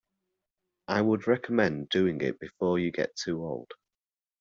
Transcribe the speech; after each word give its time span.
I 0.87 0.99
would 0.99 1.27
recommend 1.27 1.89
doing 1.89 2.21
it 2.21 2.39
before 2.39 2.79
you 2.79 2.89
get 2.89 3.15
too 3.15 3.39
old. 3.43 3.71